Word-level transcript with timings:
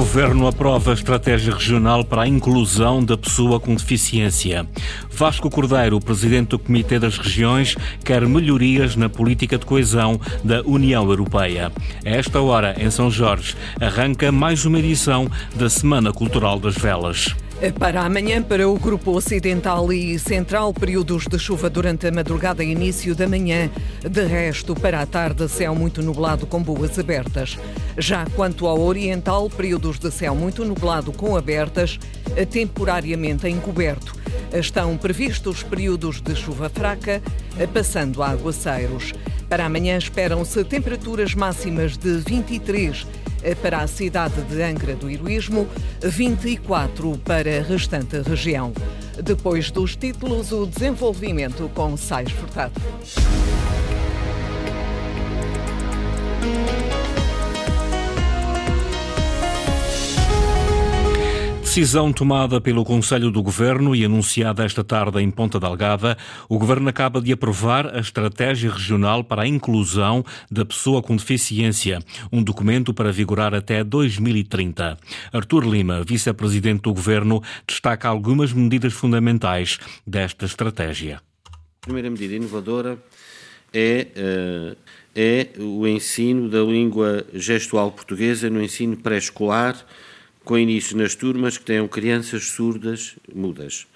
Governo 0.00 0.46
aprova 0.46 0.92
a 0.92 0.94
estratégia 0.94 1.52
regional 1.52 2.02
para 2.02 2.22
a 2.22 2.26
inclusão 2.26 3.04
da 3.04 3.18
pessoa 3.18 3.60
com 3.60 3.74
deficiência. 3.74 4.66
Vasco 5.10 5.50
Cordeiro, 5.50 6.00
presidente 6.00 6.48
do 6.48 6.58
Comitê 6.58 6.98
das 6.98 7.18
Regiões, 7.18 7.76
quer 8.02 8.26
melhorias 8.26 8.96
na 8.96 9.10
política 9.10 9.58
de 9.58 9.66
coesão 9.66 10.18
da 10.42 10.62
União 10.62 11.06
Europeia. 11.06 11.70
A 12.02 12.08
esta 12.08 12.40
hora, 12.40 12.74
em 12.82 12.90
São 12.90 13.10
Jorge, 13.10 13.54
arranca 13.78 14.32
mais 14.32 14.64
uma 14.64 14.78
edição 14.78 15.30
da 15.54 15.68
Semana 15.68 16.14
Cultural 16.14 16.58
das 16.58 16.76
Velas. 16.76 17.36
Para 17.78 18.00
amanhã, 18.00 18.42
para 18.42 18.66
o 18.66 18.78
Grupo 18.78 19.10
Ocidental 19.10 19.92
e 19.92 20.18
Central, 20.18 20.72
períodos 20.72 21.26
de 21.26 21.38
chuva 21.38 21.68
durante 21.68 22.06
a 22.06 22.10
madrugada 22.10 22.64
e 22.64 22.70
início 22.72 23.14
da 23.14 23.28
manhã. 23.28 23.70
De 24.00 24.24
resto, 24.24 24.74
para 24.74 25.02
a 25.02 25.06
tarde, 25.06 25.46
céu 25.46 25.74
muito 25.74 26.00
nublado 26.00 26.46
com 26.46 26.62
boas 26.62 26.98
abertas. 26.98 27.58
Já 27.98 28.24
quanto 28.34 28.66
ao 28.66 28.80
Oriental, 28.80 29.50
períodos 29.50 29.98
de 29.98 30.10
céu 30.10 30.34
muito 30.34 30.64
nublado 30.64 31.12
com 31.12 31.36
abertas, 31.36 31.98
temporariamente 32.50 33.46
encoberto. 33.46 34.14
Estão 34.54 34.96
previstos 34.96 35.62
períodos 35.62 36.22
de 36.22 36.34
chuva 36.34 36.70
fraca, 36.70 37.20
passando 37.74 38.22
a 38.22 38.30
aguaceiros. 38.30 39.12
Para 39.50 39.66
amanhã 39.66 39.98
esperam-se 39.98 40.62
temperaturas 40.62 41.34
máximas 41.34 41.96
de 41.96 42.18
23 42.18 43.04
para 43.60 43.78
a 43.78 43.86
cidade 43.88 44.40
de 44.42 44.62
Angra 44.62 44.94
do 44.94 45.10
Heroísmo, 45.10 45.66
24 46.00 47.18
para 47.24 47.58
a 47.58 47.62
restante 47.62 48.22
região. 48.22 48.72
Depois 49.20 49.72
dos 49.72 49.96
títulos, 49.96 50.52
o 50.52 50.66
desenvolvimento 50.66 51.68
com 51.74 51.96
Sais 51.96 52.30
Furtado. 52.30 52.80
Decisão 61.70 62.12
tomada 62.12 62.60
pelo 62.60 62.84
Conselho 62.84 63.30
do 63.30 63.40
Governo 63.40 63.94
e 63.94 64.04
anunciada 64.04 64.64
esta 64.64 64.82
tarde 64.82 65.20
em 65.20 65.30
Ponta 65.30 65.60
Delgada, 65.60 66.18
o 66.48 66.58
Governo 66.58 66.88
acaba 66.88 67.20
de 67.20 67.30
aprovar 67.30 67.94
a 67.94 68.00
Estratégia 68.00 68.72
Regional 68.72 69.22
para 69.22 69.42
a 69.42 69.46
Inclusão 69.46 70.24
da 70.50 70.64
Pessoa 70.64 71.00
com 71.00 71.14
Deficiência, 71.14 72.00
um 72.32 72.42
documento 72.42 72.92
para 72.92 73.12
vigorar 73.12 73.54
até 73.54 73.84
2030. 73.84 74.98
Artur 75.32 75.64
Lima, 75.64 76.02
vice-presidente 76.02 76.82
do 76.82 76.92
Governo, 76.92 77.40
destaca 77.64 78.08
algumas 78.08 78.52
medidas 78.52 78.92
fundamentais 78.92 79.78
desta 80.04 80.46
estratégia. 80.46 81.22
A 81.46 81.82
primeira 81.82 82.10
medida 82.10 82.34
inovadora 82.34 82.98
é, 83.72 84.08
é 85.14 85.46
o 85.56 85.86
ensino 85.86 86.48
da 86.48 86.62
língua 86.62 87.24
gestual 87.32 87.92
portuguesa 87.92 88.50
no 88.50 88.60
ensino 88.60 88.96
pré-escolar 88.96 89.76
com 90.44 90.58
início 90.58 90.96
nas 90.96 91.14
turmas 91.14 91.58
que 91.58 91.64
tenham 91.64 91.86
crianças 91.86 92.44
surdas 92.44 93.16
mudas. 93.34 93.86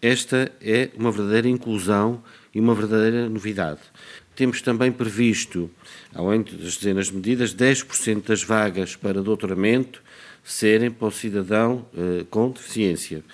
Esta 0.00 0.52
é 0.60 0.90
uma 0.96 1.10
verdadeira 1.10 1.48
inclusão 1.48 2.22
e 2.54 2.60
uma 2.60 2.74
verdadeira 2.74 3.28
novidade. 3.28 3.80
Temos 4.36 4.60
também 4.60 4.90
previsto, 4.90 5.70
além 6.12 6.42
das 6.42 6.76
dezenas 6.76 7.06
de 7.06 7.14
medidas, 7.14 7.54
10% 7.54 8.26
das 8.26 8.42
vagas 8.42 8.96
para 8.96 9.22
doutoramento 9.22 10.02
serem 10.42 10.90
para 10.90 11.08
o 11.08 11.10
cidadão 11.10 11.86
eh, 11.96 12.26
com 12.28 12.50
deficiência. 12.50 13.24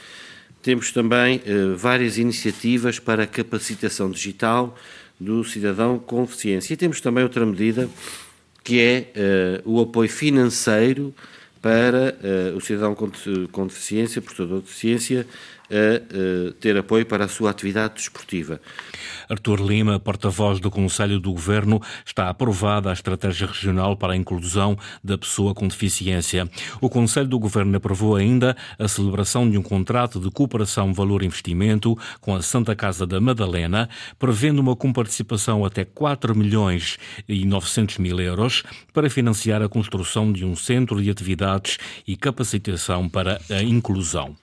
Temos 0.62 0.92
também 0.92 1.40
eh, 1.44 1.74
várias 1.74 2.18
iniciativas 2.18 2.98
para 2.98 3.24
a 3.24 3.26
capacitação 3.26 4.10
digital 4.10 4.76
do 5.18 5.42
cidadão 5.42 5.98
com 5.98 6.24
deficiência. 6.24 6.74
E 6.74 6.76
temos 6.76 7.00
também 7.00 7.24
outra 7.24 7.44
medida 7.44 7.88
que 8.62 8.78
é 8.78 9.10
eh, 9.14 9.62
o 9.64 9.80
apoio 9.80 10.08
financeiro 10.08 11.14
para 11.60 12.16
uh, 12.54 12.56
o 12.56 12.60
cidadão 12.60 12.94
com, 12.94 13.10
com 13.52 13.66
deficiência, 13.66 14.22
portador 14.22 14.58
de 14.58 14.64
deficiência, 14.64 15.26
a 15.70 16.48
uh, 16.48 16.52
ter 16.54 16.76
apoio 16.76 17.06
para 17.06 17.24
a 17.24 17.28
sua 17.28 17.50
atividade 17.50 17.94
desportiva. 17.94 18.60
Artur 19.28 19.60
Lima, 19.60 20.00
porta-voz 20.00 20.58
do 20.58 20.70
Conselho 20.70 21.20
do 21.20 21.32
Governo, 21.32 21.80
está 22.04 22.28
aprovada 22.28 22.90
a 22.90 22.92
Estratégia 22.92 23.46
Regional 23.46 23.96
para 23.96 24.12
a 24.12 24.16
Inclusão 24.16 24.76
da 25.02 25.16
Pessoa 25.16 25.54
com 25.54 25.68
Deficiência. 25.68 26.50
O 26.80 26.88
Conselho 26.88 27.28
do 27.28 27.38
Governo 27.38 27.76
aprovou 27.76 28.16
ainda 28.16 28.56
a 28.78 28.88
celebração 28.88 29.48
de 29.48 29.56
um 29.56 29.62
contrato 29.62 30.18
de 30.18 30.30
cooperação 30.30 30.92
valor-investimento 30.92 31.96
com 32.20 32.34
a 32.34 32.42
Santa 32.42 32.74
Casa 32.74 33.06
da 33.06 33.20
Madalena, 33.20 33.88
prevendo 34.18 34.58
uma 34.58 34.74
comparticipação 34.74 35.64
até 35.64 35.84
4 35.84 36.36
milhões 36.36 36.98
e 37.28 37.44
900 37.44 37.98
mil 37.98 38.20
euros 38.20 38.64
para 38.92 39.08
financiar 39.08 39.62
a 39.62 39.68
construção 39.68 40.32
de 40.32 40.44
um 40.44 40.56
centro 40.56 41.00
de 41.02 41.10
atividades 41.10 41.78
e 42.06 42.16
capacitação 42.16 43.08
para 43.08 43.40
a 43.48 43.62
inclusão. 43.62 44.36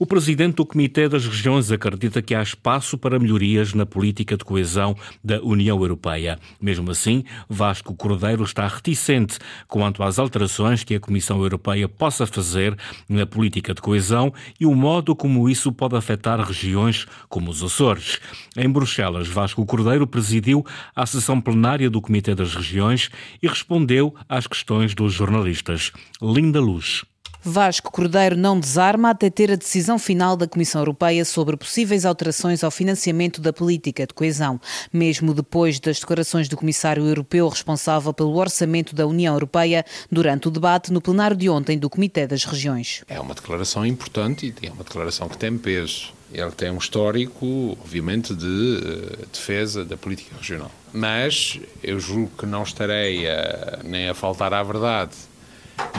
O 0.00 0.06
presidente 0.06 0.54
do 0.54 0.64
Comitê 0.64 1.08
das 1.08 1.26
Regiões 1.26 1.72
acredita 1.72 2.22
que 2.22 2.32
há 2.32 2.40
espaço 2.40 2.96
para 2.96 3.18
melhorias 3.18 3.74
na 3.74 3.84
política 3.84 4.36
de 4.36 4.44
coesão 4.44 4.94
da 5.24 5.42
União 5.42 5.76
Europeia. 5.80 6.38
Mesmo 6.60 6.92
assim, 6.92 7.24
Vasco 7.48 7.92
Cordeiro 7.96 8.44
está 8.44 8.64
reticente 8.68 9.40
quanto 9.66 10.04
às 10.04 10.20
alterações 10.20 10.84
que 10.84 10.94
a 10.94 11.00
Comissão 11.00 11.42
Europeia 11.42 11.88
possa 11.88 12.28
fazer 12.28 12.78
na 13.08 13.26
política 13.26 13.74
de 13.74 13.82
coesão 13.82 14.32
e 14.60 14.64
o 14.64 14.72
modo 14.72 15.16
como 15.16 15.50
isso 15.50 15.72
pode 15.72 15.96
afetar 15.96 16.40
regiões 16.40 17.04
como 17.28 17.50
os 17.50 17.60
Açores. 17.60 18.20
Em 18.56 18.70
Bruxelas, 18.70 19.26
Vasco 19.26 19.66
Cordeiro 19.66 20.06
presidiu 20.06 20.64
a 20.94 21.04
sessão 21.06 21.40
plenária 21.40 21.90
do 21.90 22.00
Comitê 22.00 22.36
das 22.36 22.54
Regiões 22.54 23.10
e 23.42 23.48
respondeu 23.48 24.14
às 24.28 24.46
questões 24.46 24.94
dos 24.94 25.12
jornalistas. 25.12 25.90
Linda 26.22 26.60
Luz. 26.60 27.02
Vasco 27.42 27.92
Cordeiro 27.92 28.36
não 28.36 28.58
desarma 28.58 29.10
até 29.10 29.30
ter 29.30 29.50
a 29.52 29.56
decisão 29.56 29.96
final 29.98 30.36
da 30.36 30.48
Comissão 30.48 30.80
Europeia 30.80 31.24
sobre 31.24 31.56
possíveis 31.56 32.04
alterações 32.04 32.64
ao 32.64 32.70
financiamento 32.70 33.40
da 33.40 33.52
política 33.52 34.04
de 34.06 34.12
coesão, 34.12 34.60
mesmo 34.92 35.32
depois 35.32 35.78
das 35.78 36.00
declarações 36.00 36.48
do 36.48 36.56
Comissário 36.56 37.06
Europeu 37.06 37.48
responsável 37.48 38.12
pelo 38.12 38.36
orçamento 38.36 38.92
da 38.94 39.06
União 39.06 39.34
Europeia 39.34 39.84
durante 40.10 40.48
o 40.48 40.50
debate 40.50 40.92
no 40.92 41.00
plenário 41.00 41.36
de 41.36 41.48
ontem 41.48 41.78
do 41.78 41.88
Comitê 41.88 42.26
das 42.26 42.44
Regiões. 42.44 43.04
É 43.08 43.20
uma 43.20 43.34
declaração 43.34 43.86
importante 43.86 44.52
e 44.60 44.66
é 44.66 44.70
uma 44.70 44.82
declaração 44.82 45.28
que 45.28 45.38
tem 45.38 45.56
peso. 45.56 46.12
Ele 46.32 46.50
tem 46.50 46.70
um 46.70 46.76
histórico, 46.76 47.78
obviamente, 47.80 48.34
de 48.34 48.44
uh, 48.44 49.26
defesa 49.32 49.84
da 49.84 49.96
política 49.96 50.36
regional. 50.36 50.70
Mas 50.92 51.58
eu 51.82 51.98
julgo 51.98 52.30
que 52.36 52.44
não 52.44 52.64
estarei 52.64 53.26
a, 53.30 53.78
nem 53.82 54.08
a 54.10 54.14
faltar 54.14 54.52
à 54.52 54.62
verdade 54.62 55.12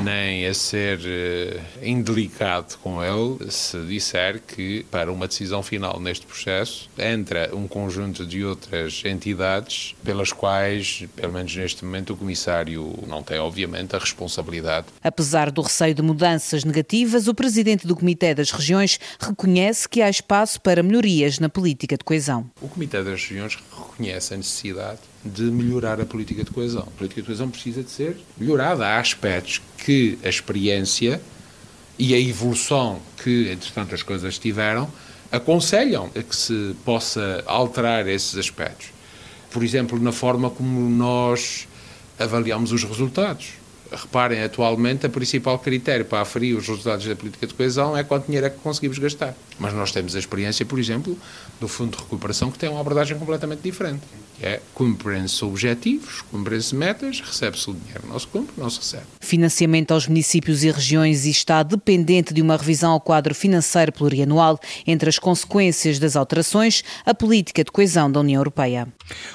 nem 0.02 0.46
a 0.48 0.54
ser 0.54 1.00
uh, 1.00 1.86
indelicado 1.86 2.78
com 2.78 3.04
ele 3.04 3.52
se 3.52 3.78
disser 3.86 4.42
que, 4.42 4.86
para 4.90 5.12
uma 5.12 5.28
decisão 5.28 5.62
final 5.62 6.00
neste 6.00 6.26
processo, 6.26 6.90
entra 6.98 7.50
um 7.54 7.68
conjunto 7.68 8.26
de 8.26 8.44
outras 8.44 9.04
entidades 9.06 9.96
pelas 10.04 10.32
quais, 10.32 11.06
pelo 11.16 11.34
menos 11.34 11.56
neste 11.56 11.84
momento, 11.84 12.14
o 12.14 12.18
Comissário 12.18 12.98
não 13.08 13.22
tem, 13.22 13.40
obviamente, 13.40 13.96
a 13.96 14.00
responsabilidade. 14.00 14.88
Apesar 15.04 15.52
do 15.52 15.62
receio 15.62 15.94
de 15.94 16.02
mudanças 16.02 16.64
negativas, 16.64 17.28
o 17.28 17.34
Presidente 17.34 17.86
do 17.86 17.96
Comitê 17.96 18.34
das 18.34 18.52
Regiões 18.52 19.00
reconhece 19.20 19.88
que 19.88 20.02
há 20.02 20.10
espaço 20.10 20.62
para 20.62 20.82
melhorias 20.84 21.40
na 21.40 21.50
política 21.50 21.98
de 21.98 22.04
coesão. 22.04 22.50
O 22.62 22.68
Comitê 22.68 23.04
das 23.04 23.22
Regiões 23.22 23.56
reconhece 23.56 24.34
a 24.34 24.38
necessidade 24.38 25.00
de 25.24 25.44
melhorar 25.44 26.00
a 26.00 26.06
política 26.06 26.44
de 26.44 26.52
coesão. 26.52 26.84
A 26.84 26.98
política 26.98 27.22
de 27.22 27.28
coesão 27.28 27.50
precisa 27.50 27.84
de 27.84 27.90
ser 27.90 28.18
melhorada. 28.38 28.86
Há 28.86 29.00
aspectos 29.00 29.62
que 29.78 30.18
a 30.24 30.30
experiência 30.30 31.22
e 31.98 32.14
a 32.14 32.20
evolução 32.20 33.00
que, 33.22 33.52
entretanto, 33.52 33.94
as 33.94 34.02
coisas 34.02 34.38
tiveram, 34.38 34.90
aconselham 35.32 36.10
a 36.16 36.24
que 36.24 36.36
se 36.36 36.76
possa 36.86 37.44
alterar 37.46 38.08
esses 38.08 38.38
aspectos. 38.38 38.88
Por 39.52 39.64
exemplo, 39.64 40.00
na 40.00 40.12
forma 40.12 40.50
como 40.50 40.90
nós 40.90 41.68
avaliamos 42.18 42.72
os 42.72 42.84
resultados. 42.84 43.54
Reparem, 43.92 44.44
atualmente, 44.44 45.06
o 45.06 45.10
principal 45.10 45.58
critério 45.60 46.06
para 46.06 46.22
aferir 46.22 46.56
os 46.56 46.68
resultados 46.68 47.06
da 47.06 47.16
política 47.16 47.48
de 47.48 47.54
coesão 47.54 47.98
é 47.98 48.04
quanto 48.04 48.26
dinheiro 48.26 48.48
é 48.48 48.50
que 48.50 48.60
conseguimos 48.60 49.00
gastar. 49.00 49.36
Mas 49.60 49.74
nós 49.74 49.92
temos 49.92 50.16
a 50.16 50.20
experiência, 50.20 50.66
por 50.66 50.80
exemplo, 50.80 51.18
do 51.60 51.68
Fundo 51.68 51.98
de 51.98 52.04
Recuperação, 52.04 52.52
que 52.52 52.60
tem 52.60 52.70
uma 52.70 52.80
abordagem 52.80 53.18
completamente 53.18 53.62
diferente. 53.62 54.02
É 54.42 54.62
cumprirem-se 54.74 55.44
objetivos, 55.44 56.22
cumprirem-se 56.32 56.74
metas, 56.74 57.20
recebe-se 57.20 57.70
o 57.70 57.74
dinheiro. 57.74 58.04
Não 58.08 58.18
se 58.18 58.28
cumpre, 58.28 58.54
não 58.58 58.70
se 58.70 58.80
recebe. 58.80 59.04
Financiamento 59.20 59.92
aos 59.92 60.08
municípios 60.08 60.64
e 60.64 60.72
regiões 60.72 61.26
está 61.26 61.62
dependente 61.62 62.34
de 62.34 62.42
uma 62.42 62.56
revisão 62.56 62.94
ao 62.94 63.02
quadro 63.02 63.36
financeiro 63.36 63.92
plurianual. 63.92 64.58
Entre 64.88 65.10
as 65.10 65.20
consequências 65.20 66.00
das 66.00 66.16
alterações, 66.16 66.84
a 67.06 67.14
política 67.14 67.66
de 67.66 67.72
coesão 67.72 68.10
da 68.10 68.22
União 68.22 68.40
Europeia. 68.40 68.88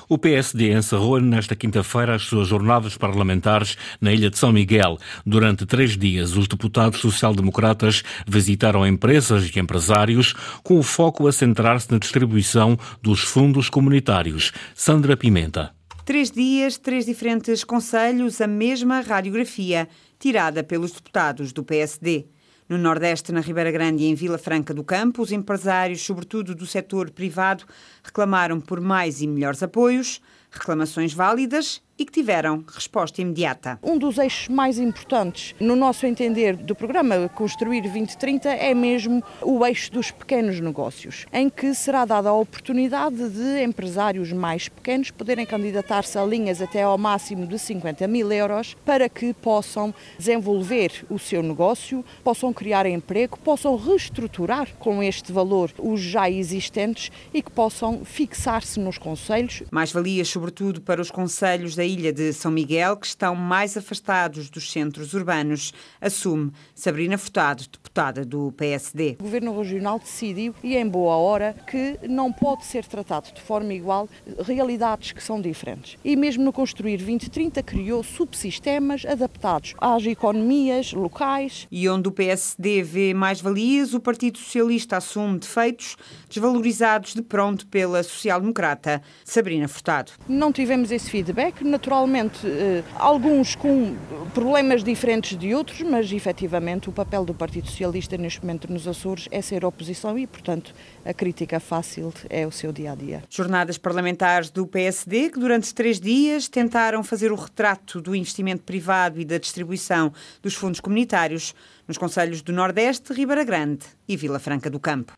O 0.08 0.16
PSD 0.16 0.72
encerrou 0.72 1.20
nesta 1.20 1.54
quinta-feira 1.54 2.14
as 2.14 2.22
suas 2.22 2.48
jornadas 2.48 2.96
parlamentares 2.96 3.76
na 4.00 4.12
Ilha 4.12 4.30
de 4.30 4.38
São 4.44 4.52
Miguel. 4.52 4.98
Durante 5.24 5.64
três 5.64 5.96
dias, 5.96 6.36
os 6.36 6.46
deputados 6.46 7.00
social-democratas 7.00 8.02
visitaram 8.28 8.86
empresas 8.86 9.48
e 9.48 9.58
empresários 9.58 10.34
com 10.62 10.78
o 10.78 10.82
foco 10.82 11.26
a 11.26 11.32
centrar-se 11.32 11.90
na 11.90 11.96
distribuição 11.96 12.78
dos 13.00 13.20
fundos 13.20 13.70
comunitários. 13.70 14.52
Sandra 14.74 15.16
Pimenta. 15.16 15.74
Três 16.04 16.30
dias, 16.30 16.76
três 16.76 17.06
diferentes 17.06 17.64
conselhos, 17.64 18.38
a 18.38 18.46
mesma 18.46 19.00
radiografia 19.00 19.88
tirada 20.18 20.62
pelos 20.62 20.92
deputados 20.92 21.50
do 21.50 21.64
PSD. 21.64 22.26
No 22.68 22.76
Nordeste, 22.76 23.32
na 23.32 23.40
Ribeira 23.40 23.70
Grande 23.70 24.04
e 24.04 24.08
em 24.08 24.14
Vila 24.14 24.36
Franca 24.36 24.74
do 24.74 24.84
Campo, 24.84 25.22
os 25.22 25.32
empresários, 25.32 26.02
sobretudo 26.02 26.54
do 26.54 26.66
setor 26.66 27.10
privado, 27.10 27.64
reclamaram 28.02 28.60
por 28.60 28.78
mais 28.78 29.22
e 29.22 29.26
melhores 29.26 29.62
apoios, 29.62 30.20
reclamações 30.50 31.14
válidas 31.14 31.80
e 31.98 32.04
que 32.04 32.12
tiveram 32.12 32.64
resposta 32.66 33.20
imediata. 33.20 33.78
Um 33.82 33.96
dos 33.96 34.18
eixos 34.18 34.48
mais 34.48 34.78
importantes, 34.78 35.54
no 35.60 35.76
nosso 35.76 36.06
entender, 36.06 36.56
do 36.56 36.74
programa 36.74 37.28
Construir 37.28 37.82
2030 37.82 38.48
é 38.48 38.74
mesmo 38.74 39.22
o 39.42 39.64
eixo 39.64 39.92
dos 39.92 40.10
pequenos 40.10 40.58
negócios, 40.60 41.26
em 41.32 41.48
que 41.48 41.74
será 41.74 42.04
dada 42.04 42.28
a 42.28 42.34
oportunidade 42.34 43.28
de 43.30 43.62
empresários 43.62 44.32
mais 44.32 44.68
pequenos 44.68 45.10
poderem 45.10 45.46
candidatar-se 45.46 46.18
a 46.18 46.24
linhas 46.24 46.60
até 46.60 46.82
ao 46.82 46.98
máximo 46.98 47.46
de 47.46 47.58
50 47.58 48.06
mil 48.08 48.30
euros 48.32 48.76
para 48.84 49.08
que 49.08 49.32
possam 49.32 49.94
desenvolver 50.18 51.04
o 51.08 51.18
seu 51.18 51.42
negócio, 51.42 52.04
possam 52.22 52.52
criar 52.52 52.86
emprego, 52.86 53.38
possam 53.38 53.76
reestruturar 53.76 54.68
com 54.78 55.02
este 55.02 55.32
valor 55.32 55.70
os 55.78 56.00
já 56.00 56.28
existentes 56.28 57.10
e 57.32 57.42
que 57.42 57.50
possam 57.50 58.04
fixar-se 58.04 58.80
nos 58.80 58.98
conselhos. 58.98 59.62
Mais 59.70 59.92
valias, 59.92 60.28
sobretudo, 60.28 60.80
para 60.80 61.00
os 61.00 61.10
conselhos 61.10 61.76
da 61.76 61.83
da 61.84 61.86
ilha 61.86 62.14
de 62.14 62.32
São 62.32 62.50
Miguel 62.50 62.96
que 62.96 63.06
estão 63.06 63.36
mais 63.36 63.76
afastados 63.76 64.48
dos 64.48 64.72
centros 64.72 65.12
urbanos, 65.12 65.74
assume 66.00 66.50
Sabrina 66.74 67.18
Furtado, 67.18 67.64
deputada 67.70 68.24
do 68.24 68.50
PSD. 68.52 69.16
O 69.20 69.24
Governo 69.24 69.58
Regional 69.58 69.98
decidiu, 69.98 70.54
e 70.62 70.76
em 70.76 70.88
boa 70.88 71.16
hora, 71.16 71.54
que 71.66 71.98
não 72.08 72.32
pode 72.32 72.64
ser 72.64 72.86
tratado 72.86 73.30
de 73.34 73.42
forma 73.42 73.74
igual 73.74 74.08
realidades 74.46 75.12
que 75.12 75.22
são 75.22 75.42
diferentes. 75.42 75.98
E 76.02 76.16
mesmo 76.16 76.42
no 76.42 76.54
Construir 76.54 76.96
2030 76.96 77.62
criou 77.62 78.02
subsistemas 78.02 79.04
adaptados 79.04 79.74
às 79.78 80.06
economias 80.06 80.90
locais. 80.94 81.68
E 81.70 81.86
onde 81.86 82.08
o 82.08 82.12
PSD 82.12 82.82
vê 82.82 83.12
mais 83.12 83.42
valias, 83.42 83.92
o 83.92 84.00
Partido 84.00 84.38
Socialista 84.38 84.96
assume 84.96 85.38
defeitos 85.38 85.96
desvalorizados 86.30 87.12
de 87.12 87.20
pronto 87.20 87.66
pela 87.66 88.02
social-democrata 88.02 89.02
Sabrina 89.22 89.68
Furtado. 89.68 90.12
Não 90.26 90.50
tivemos 90.50 90.90
esse 90.90 91.10
feedback, 91.10 91.62
naturalmente, 91.74 92.46
eh, 92.46 92.84
alguns 92.94 93.56
com 93.56 93.96
problemas 94.32 94.84
diferentes 94.84 95.36
de 95.36 95.52
outros, 95.52 95.80
mas 95.80 96.10
efetivamente 96.12 96.88
o 96.88 96.92
papel 96.92 97.24
do 97.24 97.34
Partido 97.34 97.68
Socialista 97.68 98.16
neste 98.16 98.40
momento 98.42 98.72
nos 98.72 98.86
Açores 98.86 99.28
é 99.32 99.42
ser 99.42 99.64
oposição 99.64 100.16
e, 100.16 100.24
portanto, 100.24 100.72
a 101.04 101.12
crítica 101.12 101.58
fácil 101.58 102.12
é 102.30 102.46
o 102.46 102.52
seu 102.52 102.72
dia 102.72 102.92
a 102.92 102.94
dia. 102.94 103.24
Jornadas 103.28 103.76
parlamentares 103.76 104.50
do 104.50 104.68
PSD 104.68 105.30
que 105.30 105.40
durante 105.40 105.74
três 105.74 105.98
dias 105.98 106.48
tentaram 106.48 107.02
fazer 107.02 107.32
o 107.32 107.34
retrato 107.34 108.00
do 108.00 108.14
investimento 108.14 108.62
privado 108.62 109.20
e 109.20 109.24
da 109.24 109.38
distribuição 109.38 110.12
dos 110.40 110.54
fundos 110.54 110.78
comunitários 110.78 111.54
nos 111.86 111.98
conselhos 111.98 112.42
do 112.42 112.52
Nordeste, 112.52 113.12
Ribeira 113.12 113.44
Grande 113.44 113.86
e 114.08 114.16
Vila 114.16 114.38
Franca 114.38 114.70
do 114.70 114.80
Campo. 114.80 115.12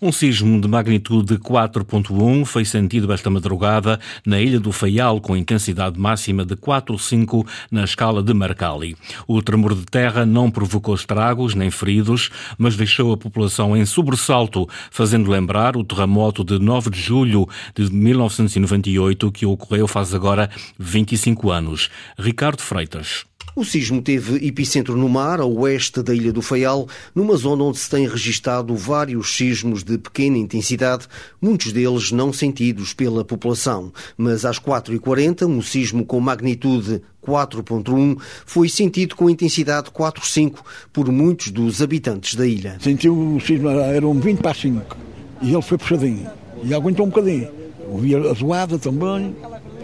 Um 0.00 0.12
sismo 0.12 0.60
de 0.60 0.68
magnitude 0.68 1.38
4.1 1.38 2.44
foi 2.44 2.64
sentido 2.64 3.12
esta 3.12 3.30
madrugada 3.30 3.98
na 4.26 4.40
ilha 4.40 4.60
do 4.60 4.72
Faial, 4.72 5.20
com 5.20 5.36
intensidade 5.36 5.98
máxima 5.98 6.44
de 6.44 6.56
4,5 6.56 7.46
na 7.70 7.84
escala 7.84 8.22
de 8.22 8.34
Marcali. 8.34 8.96
O 9.26 9.40
tremor 9.40 9.74
de 9.74 9.86
terra 9.86 10.26
não 10.26 10.50
provocou 10.50 10.94
estragos 10.94 11.54
nem 11.54 11.70
feridos, 11.70 12.30
mas 12.58 12.76
deixou 12.76 13.12
a 13.12 13.16
população 13.16 13.76
em 13.76 13.86
sobressalto, 13.86 14.68
fazendo 14.90 15.30
lembrar 15.30 15.76
o 15.76 15.84
terremoto 15.84 16.44
de 16.44 16.58
9 16.58 16.90
de 16.90 17.00
julho 17.00 17.48
de 17.74 17.90
1998, 17.92 19.32
que 19.32 19.46
ocorreu 19.46 19.86
faz 19.86 20.12
agora 20.14 20.50
25 20.78 21.50
anos. 21.50 21.90
Ricardo 22.18 22.60
Freitas. 22.60 23.24
O 23.54 23.64
sismo 23.64 24.00
teve 24.00 24.46
epicentro 24.46 24.96
no 24.96 25.08
mar, 25.10 25.38
a 25.38 25.44
oeste 25.44 26.02
da 26.02 26.14
Ilha 26.14 26.32
do 26.32 26.40
Faial, 26.40 26.88
numa 27.14 27.36
zona 27.36 27.64
onde 27.64 27.78
se 27.78 27.90
têm 27.90 28.08
registado 28.08 28.74
vários 28.74 29.36
sismos 29.36 29.84
de 29.84 29.98
pequena 29.98 30.38
intensidade, 30.38 31.06
muitos 31.40 31.70
deles 31.70 32.10
não 32.10 32.32
sentidos 32.32 32.94
pela 32.94 33.22
população. 33.22 33.92
Mas 34.16 34.46
às 34.46 34.58
4h40, 34.58 35.46
um 35.46 35.60
sismo 35.60 36.06
com 36.06 36.18
magnitude 36.18 37.02
4.1 37.22 38.16
foi 38.46 38.70
sentido 38.70 39.14
com 39.14 39.28
intensidade 39.28 39.90
4.5 39.90 40.60
por 40.90 41.12
muitos 41.12 41.50
dos 41.50 41.82
habitantes 41.82 42.34
da 42.34 42.46
ilha. 42.46 42.78
Sentiu 42.80 43.36
o 43.36 43.40
sismo, 43.40 43.68
eram 43.68 44.18
20 44.18 44.38
para 44.40 44.54
5, 44.54 44.96
e 45.42 45.52
ele 45.52 45.62
foi 45.62 45.76
puxadinho, 45.76 46.26
e 46.64 46.72
aguentou 46.72 47.04
um 47.04 47.10
bocadinho. 47.10 47.50
Ouvi 47.86 48.16
a 48.16 48.32
zoada 48.32 48.78
também, 48.78 49.36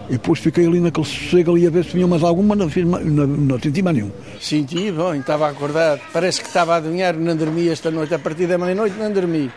e 0.08 0.12
depois 0.12 0.38
fiquei 0.38 0.66
ali 0.66 0.81
naquele 0.81 1.06
sossego 1.06 1.52
ali 1.55 1.66
a 1.66 1.70
ver 1.70 1.84
se 1.84 1.93
vinha 1.93 2.06
mais 2.06 2.22
alguma, 2.22 2.56
não, 2.56 2.69
fiz, 2.69 2.84
não, 2.84 3.26
não 3.26 3.58
senti 3.60 3.82
mais 3.82 3.96
nenhum. 3.96 4.10
Senti, 4.40 4.90
bom, 4.90 5.14
estava 5.14 5.49
acordado. 5.49 6.00
Parece 6.12 6.40
que 6.40 6.46
estava 6.46 6.75
a 6.75 6.76
adivinhar, 6.76 7.14
não 7.14 7.37
dormi 7.37 7.69
esta 7.69 7.90
noite. 7.90 8.14
A 8.14 8.19
partir 8.19 8.46
da 8.46 8.56
meia-noite 8.56 8.96
não 8.99 9.12
dormi. 9.12 9.50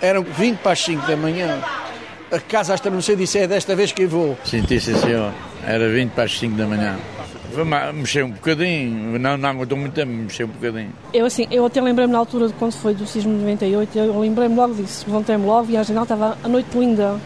Eram 0.00 0.22
20 0.22 0.58
para 0.58 0.72
as 0.72 0.80
5 0.80 1.06
da 1.06 1.16
manhã. 1.16 1.58
A 2.30 2.38
casa 2.38 2.74
hasta 2.74 2.90
não 2.90 3.00
sei 3.00 3.16
disse 3.16 3.38
é 3.38 3.46
desta 3.46 3.74
vez 3.74 3.92
que 3.92 4.06
vou. 4.06 4.36
Senti, 4.44 4.78
sim, 4.78 4.94
senhor. 4.98 5.32
Era 5.66 5.88
20 5.88 6.10
para 6.10 6.24
as 6.24 6.38
5 6.38 6.54
da 6.56 6.66
manhã. 6.66 6.98
Mexer 7.94 8.24
um 8.24 8.32
bocadinho, 8.32 9.18
não, 9.18 9.36
não 9.36 9.48
aguentou 9.48 9.78
muito 9.78 9.94
tempo, 9.94 10.10
mexer 10.10 10.44
um 10.44 10.48
bocadinho. 10.48 10.92
Eu 11.12 11.24
assim, 11.24 11.46
eu 11.52 11.64
até 11.64 11.80
lembrei-me 11.80 12.12
na 12.12 12.18
altura 12.18 12.48
de 12.48 12.54
quando 12.54 12.72
foi 12.72 12.94
do 12.94 13.06
sismo 13.06 13.32
de 13.32 13.44
98, 13.44 13.96
eu 13.96 14.18
lembrei-me 14.18 14.56
logo 14.56 14.74
disso, 14.74 15.04
levantei-me 15.06 15.46
logo 15.46 15.70
e 15.70 15.76
a 15.76 15.84
janela 15.84 16.02
estava 16.02 16.36
a 16.42 16.48
noite 16.48 16.76
linda, 16.76 17.20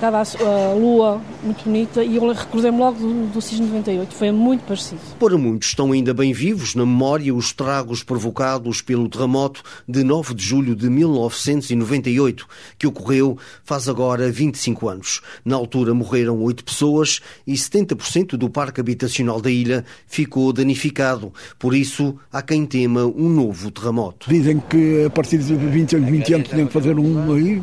estava 0.00 0.22
a, 0.22 0.74
lua 0.74 1.20
muito 1.44 1.64
bonita 1.64 2.02
e 2.02 2.16
eu 2.16 2.32
recordei-me 2.32 2.78
logo 2.78 2.98
do, 2.98 3.26
do 3.26 3.42
Sismo 3.42 3.66
98, 3.66 4.14
foi 4.14 4.32
muito 4.32 4.64
parecido. 4.64 5.00
Para 5.18 5.36
muitos 5.36 5.68
estão 5.68 5.92
ainda 5.92 6.14
bem 6.14 6.32
vivos 6.32 6.74
na 6.74 6.86
memória 6.86 7.34
os 7.34 7.46
estragos 7.46 8.02
provocados 8.02 8.80
pelo 8.80 9.08
terremoto 9.10 9.62
de 9.86 10.02
9 10.02 10.34
de 10.34 10.42
julho 10.42 10.74
de 10.74 10.88
1998, 10.88 12.46
que 12.78 12.86
ocorreu 12.86 13.36
faz 13.62 13.88
agora 13.88 14.30
25 14.32 14.88
anos. 14.88 15.20
Na 15.44 15.56
altura 15.56 15.92
morreram 15.92 16.42
8 16.42 16.64
pessoas 16.64 17.20
e 17.46 17.52
70% 17.52 18.38
do 18.38 18.48
parque 18.48 18.80
habitacional 18.80 19.40
da 19.40 19.50
ilha 19.50 19.84
ficou 20.06 20.50
danificado. 20.50 21.32
Por 21.58 21.74
isso, 21.74 22.16
há 22.32 22.40
quem 22.40 22.64
tema 22.64 23.04
um 23.04 23.28
novo 23.28 23.70
terremoto. 23.70 24.30
Dizem 24.30 24.60
que 24.60 25.04
a 25.04 25.10
partir 25.10 25.38
de 25.38 25.54
20 25.54 25.96
anos, 25.96 26.10
20 26.10 26.34
anos, 26.34 26.48
tem 26.48 26.66
que 26.66 26.72
fazer 26.72 26.98
um 26.98 27.32
aí. 27.34 27.62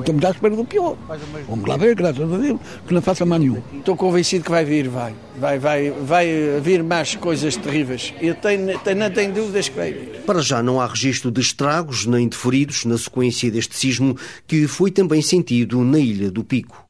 Estamos 0.00 0.24
à 0.24 0.30
espera 0.30 0.56
do 0.56 0.64
pior. 0.64 0.96
Vamos 1.48 1.68
lá 1.68 1.76
ver, 1.76 1.94
graças 1.94 2.32
a 2.32 2.36
Deus, 2.36 2.60
que 2.86 2.94
não 2.94 3.02
faça 3.02 3.24
mal 3.24 3.38
nenhum. 3.38 3.62
Estou 3.72 3.96
convencido 3.96 4.44
que 4.44 4.50
vai 4.50 4.64
vir, 4.64 4.88
vai. 4.88 5.14
Vai, 5.38 5.58
vai, 5.58 5.90
vai 5.90 6.60
vir 6.60 6.82
mais 6.82 7.16
coisas 7.16 7.56
terríveis. 7.56 8.12
Eu 8.20 8.34
tenho, 8.34 8.78
tenho, 8.78 8.96
não 8.96 9.10
tenho 9.10 9.32
dúvidas 9.32 9.68
que 9.68 9.76
vai 9.76 9.92
vir. 9.92 10.22
Para 10.26 10.40
já 10.40 10.62
não 10.62 10.80
há 10.80 10.86
registro 10.86 11.30
de 11.30 11.40
estragos 11.40 12.06
nem 12.06 12.28
de 12.28 12.36
feridos 12.36 12.84
na 12.84 12.96
sequência 12.96 13.50
deste 13.50 13.76
sismo, 13.76 14.16
que 14.46 14.66
foi 14.66 14.90
também 14.90 15.22
sentido 15.22 15.82
na 15.84 15.98
Ilha 15.98 16.30
do 16.30 16.44
Pico. 16.44 16.81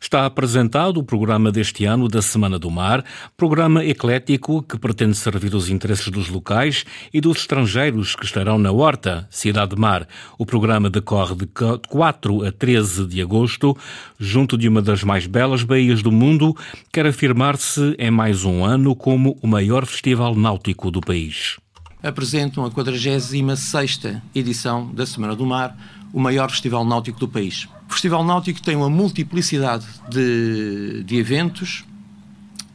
Está 0.00 0.24
apresentado 0.24 0.98
o 0.98 1.04
programa 1.04 1.50
deste 1.50 1.84
ano 1.84 2.08
da 2.08 2.22
Semana 2.22 2.58
do 2.58 2.70
Mar, 2.70 3.04
programa 3.36 3.84
eclético 3.84 4.62
que 4.62 4.78
pretende 4.78 5.16
servir 5.16 5.54
os 5.54 5.68
interesses 5.68 6.08
dos 6.08 6.28
locais 6.28 6.84
e 7.12 7.20
dos 7.20 7.38
estrangeiros 7.38 8.14
que 8.14 8.24
estarão 8.24 8.58
na 8.58 8.70
Horta, 8.70 9.26
Cidade 9.30 9.74
de 9.74 9.80
Mar. 9.80 10.06
O 10.38 10.46
programa 10.46 10.88
decorre 10.88 11.34
de 11.34 11.46
4 11.88 12.46
a 12.46 12.52
13 12.52 13.06
de 13.06 13.20
agosto, 13.20 13.76
junto 14.18 14.56
de 14.56 14.68
uma 14.68 14.80
das 14.80 15.02
mais 15.02 15.26
belas 15.26 15.62
baías 15.62 16.02
do 16.02 16.12
mundo, 16.12 16.56
quer 16.92 17.06
afirmar-se 17.06 17.94
em 17.98 18.10
mais 18.10 18.44
um 18.44 18.64
ano 18.64 18.94
como 18.94 19.38
o 19.42 19.46
maior 19.46 19.84
festival 19.86 20.34
náutico 20.34 20.90
do 20.90 21.00
país. 21.00 21.56
Apresentam 22.02 22.64
a 22.64 22.70
46ª 22.70 24.22
edição 24.34 24.92
da 24.94 25.04
Semana 25.04 25.34
do 25.34 25.44
Mar, 25.44 25.76
o 26.12 26.20
maior 26.20 26.50
festival 26.50 26.84
náutico 26.84 27.18
do 27.18 27.28
país. 27.28 27.68
O 27.88 27.92
Festival 27.92 28.24
Náutico 28.24 28.60
tem 28.62 28.76
uma 28.76 28.90
multiplicidade 28.90 29.86
de, 30.10 31.02
de 31.04 31.16
eventos 31.16 31.84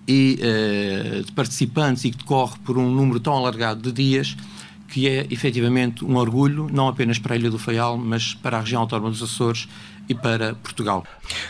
e 0.08 0.40
uh, 0.40 1.24
de 1.24 1.32
participantes 1.32 2.04
e 2.06 2.12
que 2.12 2.18
decorre 2.18 2.58
por 2.66 2.78
um 2.78 2.90
número 2.90 3.20
tão 3.20 3.34
alargado 3.34 3.82
de 3.82 3.92
dias 3.92 4.36
que 4.94 5.08
é 5.08 5.26
efetivamente 5.32 6.06
um 6.06 6.18
orgulho, 6.18 6.70
não 6.72 6.88
apenas 6.88 7.18
para 7.18 7.34
a 7.34 7.38
Ilha 7.38 7.50
do 7.50 7.58
Faial, 7.58 7.98
mas 7.98 8.36
para 8.36 8.58
a 8.58 8.60
região 8.60 8.82
autónoma 8.82 9.10
dos 9.10 9.24
Açores 9.24 9.68
e 10.08 10.14
para 10.14 10.54
Portugal. 10.54 11.04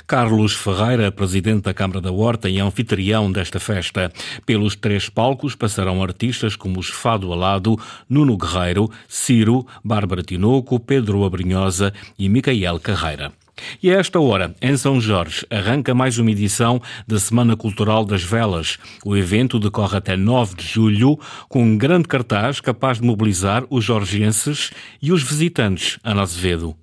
Carlos 0.08 0.54
Ferreira, 0.54 1.12
presidente 1.12 1.64
da 1.64 1.74
Câmara 1.74 2.00
da 2.00 2.10
Horta 2.10 2.50
e 2.50 2.62
anfitrião 2.62 3.30
desta 3.30 3.60
festa. 3.60 4.14
Pelos 4.46 4.78
três 4.78 5.10
palcos 5.10 5.56
passarão 5.56 6.02
artistas 6.02 6.56
como 6.56 6.80
os 6.80 6.88
Fado 6.88 7.34
Alado, 7.34 7.78
Nuno 8.08 8.38
Guerreiro, 8.38 8.90
Ciro, 9.10 9.68
Bárbara 9.84 10.24
Tinoco, 10.24 10.80
Pedro 10.80 11.26
Abrinhosa 11.26 11.94
e 12.18 12.30
Micael 12.30 12.80
Carreira. 12.80 13.34
E 13.82 13.92
a 13.92 14.00
esta 14.00 14.20
hora, 14.20 14.54
em 14.62 14.76
São 14.78 15.00
Jorge, 15.00 15.46
arranca 15.50 15.94
mais 15.94 16.18
uma 16.18 16.32
edição 16.32 16.82
da 17.08 17.20
Semana 17.20 17.56
Cultural 17.56 18.06
das 18.06 18.24
Velas. 18.24 18.78
O 19.06 19.16
evento 19.16 19.60
decorre 19.60 19.98
até 19.98 20.16
9 20.16 20.56
de 20.56 20.64
julho, 20.64 21.20
com 21.48 21.62
um 21.62 21.78
grande 21.78 22.08
cartaz 22.08 22.60
capaz 22.60 23.00
de 23.00 23.06
mobilizar 23.06 23.66
os 23.70 23.84
jorgenses 23.84 24.72
e 25.02 25.12
os 25.12 25.24
visitantes. 25.24 26.00
Ana 26.04 26.24
Azevedo. 26.24 26.76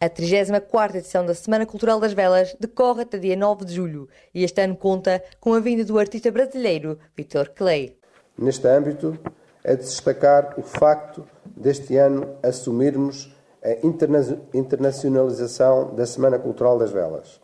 A 0.00 0.08
34 0.08 0.98
edição 0.98 1.24
da 1.24 1.34
Semana 1.34 1.64
Cultural 1.64 2.00
das 2.00 2.12
Velas 2.12 2.56
decorre 2.58 3.02
até 3.02 3.18
dia 3.18 3.36
9 3.36 3.64
de 3.64 3.74
julho 3.74 4.08
e 4.34 4.42
este 4.42 4.60
ano 4.60 4.76
conta 4.76 5.22
com 5.38 5.54
a 5.54 5.60
vinda 5.60 5.84
do 5.84 5.96
artista 5.96 6.30
brasileiro 6.30 6.98
Vitor 7.16 7.50
Clay. 7.50 7.96
Neste 8.36 8.66
âmbito, 8.66 9.16
é 9.62 9.76
de 9.76 9.82
destacar 9.82 10.54
o 10.58 10.62
facto 10.62 11.24
deste 11.56 11.96
ano 11.96 12.36
assumirmos 12.42 13.32
a 13.62 13.86
interna 13.86 14.20
internacionalização 14.52 15.94
da 15.94 16.04
Semana 16.04 16.38
Cultural 16.38 16.78
das 16.78 16.90
Velas, 16.90 17.40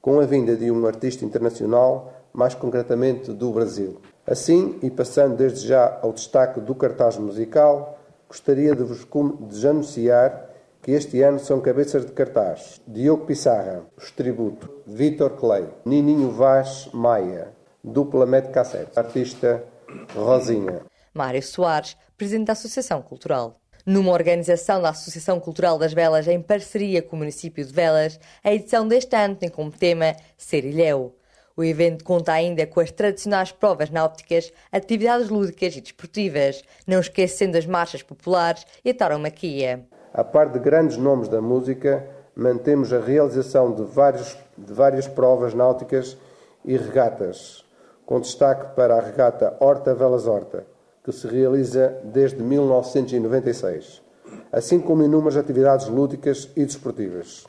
com 0.00 0.18
a 0.18 0.26
vinda 0.26 0.56
de 0.56 0.70
um 0.70 0.86
artista 0.86 1.24
internacional, 1.24 2.12
mais 2.32 2.54
concretamente 2.54 3.32
do 3.32 3.52
Brasil. 3.52 4.00
Assim, 4.26 4.78
e 4.82 4.90
passando 4.90 5.36
desde 5.36 5.66
já 5.66 5.98
ao 6.02 6.12
destaque 6.12 6.60
do 6.60 6.74
cartaz 6.74 7.16
musical, 7.18 7.98
gostaria 8.28 8.74
de 8.74 8.82
vos 8.82 9.06
de 9.48 9.68
anunciar 9.68 10.50
que 10.82 10.92
este 10.92 11.20
ano 11.22 11.38
são 11.38 11.60
cabeças 11.60 12.06
de 12.06 12.12
cartaz 12.12 12.80
Diogo 12.86 13.26
Pissarra, 13.26 13.82
os 13.96 14.10
tributo, 14.10 14.70
Vitor 14.86 15.30
Clay, 15.30 15.68
Nininho 15.84 16.30
Vaz 16.30 16.88
Maia, 16.92 17.52
dupla 17.82 18.26
Med 18.26 18.50
Cassette, 18.50 18.98
artista 18.98 19.62
Rosinha. 20.14 20.82
Mário 21.12 21.42
Soares, 21.42 21.96
presidente 22.16 22.46
da 22.46 22.52
Associação 22.52 23.02
Cultural. 23.02 23.56
Numa 23.86 24.12
organização 24.12 24.82
da 24.82 24.90
Associação 24.90 25.40
Cultural 25.40 25.78
das 25.78 25.92
Velas 25.92 26.28
em 26.28 26.40
parceria 26.40 27.00
com 27.00 27.16
o 27.16 27.18
município 27.18 27.64
de 27.64 27.72
Velas, 27.72 28.20
a 28.44 28.52
edição 28.52 28.86
deste 28.86 29.16
ano 29.16 29.34
tem 29.34 29.48
como 29.48 29.70
tema 29.70 30.14
Ser 30.36 30.64
Ilhéu. 30.64 31.14
O 31.56 31.64
evento 31.64 32.04
conta 32.04 32.32
ainda 32.32 32.66
com 32.66 32.80
as 32.80 32.90
tradicionais 32.90 33.52
provas 33.52 33.90
náuticas, 33.90 34.52
atividades 34.70 35.28
lúdicas 35.28 35.76
e 35.76 35.80
desportivas, 35.80 36.62
não 36.86 37.00
esquecendo 37.00 37.58
as 37.58 37.66
marchas 37.66 38.02
populares 38.02 38.66
e 38.84 38.90
a 38.90 38.94
tauromaquia. 38.94 39.84
A 40.12 40.24
par 40.24 40.48
de 40.48 40.58
grandes 40.58 40.96
nomes 40.96 41.28
da 41.28 41.40
música, 41.40 42.06
mantemos 42.34 42.92
a 42.92 43.00
realização 43.00 43.74
de, 43.74 43.82
vários, 43.82 44.36
de 44.56 44.72
várias 44.72 45.06
provas 45.06 45.54
náuticas 45.54 46.16
e 46.64 46.76
regatas, 46.76 47.64
com 48.06 48.20
destaque 48.20 48.74
para 48.74 48.96
a 48.96 49.00
regata 49.00 49.56
Horta 49.60 49.94
Velas 49.94 50.26
Horta, 50.26 50.66
que 51.04 51.12
se 51.12 51.26
realiza 51.26 51.98
desde 52.04 52.42
1996, 52.42 54.02
assim 54.52 54.80
como 54.80 55.02
inúmeras 55.02 55.36
atividades 55.36 55.88
lúdicas 55.88 56.50
e 56.56 56.64
desportivas. 56.64 57.46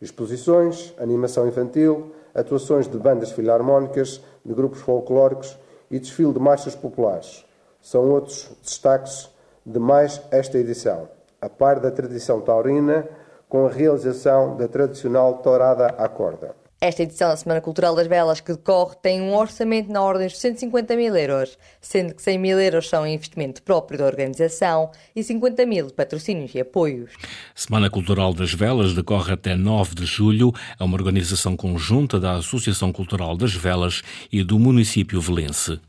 Exposições, 0.00 0.94
animação 0.98 1.46
infantil, 1.46 2.12
atuações 2.34 2.88
de 2.88 2.96
bandas 2.96 3.32
filarmónicas, 3.32 4.22
de 4.44 4.54
grupos 4.54 4.80
folclóricos 4.80 5.58
e 5.90 5.98
desfile 5.98 6.32
de 6.32 6.38
marchas 6.38 6.74
populares. 6.74 7.44
São 7.80 8.10
outros 8.10 8.50
destaques 8.62 9.28
de 9.64 9.78
mais 9.78 10.20
esta 10.30 10.58
edição, 10.58 11.08
a 11.40 11.48
par 11.48 11.80
da 11.80 11.90
tradição 11.90 12.40
taurina, 12.40 13.06
com 13.48 13.66
a 13.66 13.70
realização 13.70 14.56
da 14.56 14.68
tradicional 14.68 15.38
tourada 15.38 15.86
à 15.86 16.08
corda. 16.08 16.54
Esta 16.80 17.02
edição 17.02 17.30
da 17.30 17.36
Semana 17.36 17.60
Cultural 17.60 17.96
das 17.96 18.06
Velas 18.06 18.40
que 18.40 18.52
decorre 18.52 18.94
tem 19.02 19.20
um 19.20 19.34
orçamento 19.34 19.90
na 19.90 20.00
ordem 20.00 20.28
de 20.28 20.36
150 20.36 20.94
mil 20.94 21.16
euros, 21.16 21.58
sendo 21.80 22.14
que 22.14 22.22
100 22.22 22.38
mil 22.38 22.60
euros 22.60 22.88
são 22.88 23.04
investimento 23.04 23.64
próprio 23.64 23.98
da 23.98 24.06
organização 24.06 24.92
e 25.14 25.24
50 25.24 25.66
mil 25.66 25.88
de 25.88 25.92
patrocínios 25.92 26.54
e 26.54 26.60
apoios. 26.60 27.10
Semana 27.52 27.90
Cultural 27.90 28.32
das 28.32 28.52
Velas 28.52 28.94
decorre 28.94 29.32
até 29.32 29.56
9 29.56 29.96
de 29.96 30.06
julho. 30.06 30.52
É 30.78 30.84
uma 30.84 30.94
organização 30.94 31.56
conjunta 31.56 32.20
da 32.20 32.34
Associação 32.34 32.92
Cultural 32.92 33.36
das 33.36 33.52
Velas 33.52 34.02
e 34.30 34.44
do 34.44 34.56
município 34.56 35.20
velense. 35.20 35.80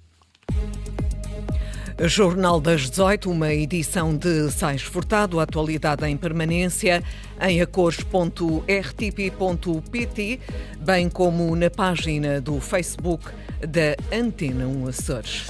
Jornal 2.08 2.62
das 2.62 2.90
18, 2.90 3.30
uma 3.30 3.54
edição 3.54 4.16
de 4.16 4.50
Sais 4.52 4.82
Furtado, 4.82 5.38
atualidade 5.40 6.06
em 6.06 6.16
permanência 6.16 7.04
em 7.42 7.62
acores.rtp.pt, 7.62 10.40
bem 10.80 11.10
como 11.10 11.54
na 11.58 11.70
página 11.70 12.40
do 12.40 12.62
Facebook 12.62 13.26
da 13.60 13.98
Antena 14.16 14.66
1 14.66 14.88
Açores. 14.88 15.48